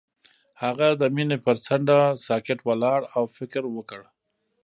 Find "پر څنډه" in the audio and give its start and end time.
1.45-1.99